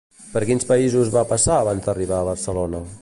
Per 0.29 0.41
quins 0.49 0.65
països 0.69 1.11
va 1.17 1.23
passar 1.33 1.59
abans 1.65 1.85
d'arribar 1.89 2.23
a 2.23 2.29
Barcelona? 2.31 2.83